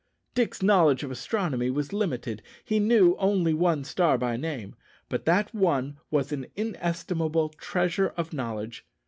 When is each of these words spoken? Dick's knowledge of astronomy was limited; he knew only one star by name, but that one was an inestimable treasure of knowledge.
Dick's 0.33 0.63
knowledge 0.63 1.03
of 1.03 1.11
astronomy 1.11 1.69
was 1.69 1.93
limited; 1.93 2.41
he 2.65 2.79
knew 2.79 3.15
only 3.19 3.53
one 3.53 3.83
star 3.83 4.17
by 4.17 4.35
name, 4.35 4.75
but 5.09 5.25
that 5.25 5.53
one 5.53 5.99
was 6.09 6.31
an 6.31 6.47
inestimable 6.55 7.49
treasure 7.49 8.11
of 8.17 8.33
knowledge. 8.33 8.83